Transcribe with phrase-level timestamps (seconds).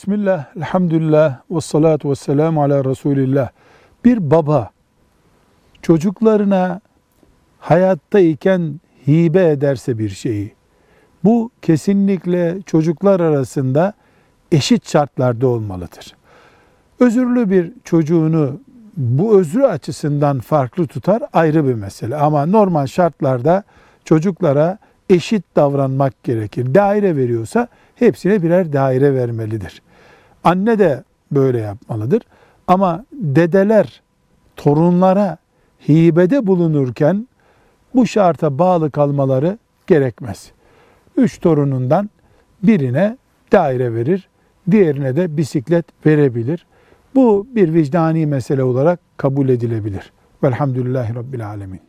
[0.00, 3.48] Bismillah, elhamdülillah, ve salatu ve selamu ala Resulillah.
[4.04, 4.70] Bir baba
[5.82, 6.80] çocuklarına
[7.58, 10.54] hayattayken hibe ederse bir şeyi,
[11.24, 13.92] bu kesinlikle çocuklar arasında
[14.52, 16.16] eşit şartlarda olmalıdır.
[17.00, 18.60] Özürlü bir çocuğunu
[18.96, 22.16] bu özrü açısından farklı tutar ayrı bir mesele.
[22.16, 23.62] Ama normal şartlarda
[24.04, 24.78] çocuklara
[25.10, 26.74] eşit davranmak gerekir.
[26.74, 29.82] Daire veriyorsa hepsine birer daire vermelidir.
[30.44, 32.22] Anne de böyle yapmalıdır.
[32.66, 34.02] Ama dedeler
[34.56, 35.38] torunlara
[35.88, 37.28] hibede bulunurken
[37.94, 40.52] bu şarta bağlı kalmaları gerekmez.
[41.16, 42.10] Üç torunundan
[42.62, 43.16] birine
[43.52, 44.28] daire verir,
[44.70, 46.66] diğerine de bisiklet verebilir.
[47.14, 50.12] Bu bir vicdani mesele olarak kabul edilebilir.
[50.42, 51.80] Velhamdülillahi Rabbil Alemin.